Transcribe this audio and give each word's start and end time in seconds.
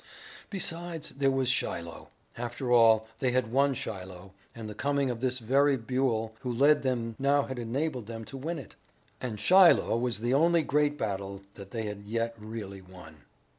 Besides, 0.49 1.09
there 1.11 1.29
was 1.29 1.47
Shiloh. 1.47 2.07
After 2.35 2.71
all, 2.71 3.07
they 3.19 3.29
had 3.33 3.51
won 3.51 3.75
Shiloh, 3.75 4.33
and 4.55 4.67
the 4.67 4.73
coming 4.73 5.11
of 5.11 5.21
this 5.21 5.37
very 5.37 5.77
Buell 5.77 6.33
who 6.39 6.51
led 6.51 6.81
them 6.81 7.15
now 7.19 7.43
had 7.43 7.59
enabled 7.59 8.07
them 8.07 8.25
to 8.25 8.35
win 8.35 8.57
it. 8.57 8.73
And 9.21 9.39
Shiloh 9.39 9.95
was 9.95 10.17
the 10.17 10.33
only 10.33 10.63
great 10.63 10.97
battle 10.97 11.43
that 11.53 11.69
they 11.69 11.83
had 11.83 12.01
yet 12.05 12.33
really 12.39 12.81
won. 12.81 13.25